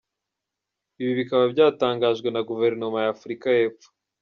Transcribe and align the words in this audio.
Ibi 1.01 1.13
bikaba 1.19 1.43
byatangajwe 1.53 2.27
na 2.31 2.41
guverinoma 2.49 2.97
ya 3.03 3.09
Afurika 3.15 3.45
y’Epfo. 3.57 3.87